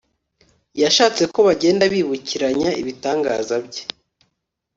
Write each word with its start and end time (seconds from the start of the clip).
yashatse 0.81 1.23
ko 1.33 1.39
bagenda 1.47 1.83
bibukiranya 1.93 2.69
ibitangaza 2.81 3.55
bye 3.65 3.83